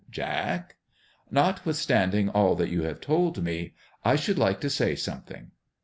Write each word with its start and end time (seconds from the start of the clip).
"Jack?"" 0.09 0.77
Notwithstanding 1.29 2.29
all 2.29 2.55
that 2.55 2.71
you 2.71 2.81
have 2.81 3.01
told 3.01 3.43
me, 3.43 3.75
I 4.03 4.15
should 4.15 4.39
like 4.39 4.59
to 4.61 4.69
say 4.71 4.95
something." 4.95 5.51